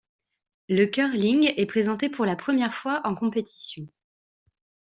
[0.67, 3.87] Le curling est présenté pour la première fois en compétition.